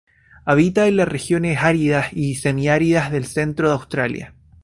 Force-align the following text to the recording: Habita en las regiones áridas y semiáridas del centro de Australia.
Habita 0.45 0.87
en 0.87 0.97
las 0.97 1.07
regiones 1.07 1.59
áridas 1.61 2.07
y 2.13 2.33
semiáridas 2.33 3.11
del 3.11 3.25
centro 3.27 3.67
de 3.67 3.73
Australia. 3.75 4.33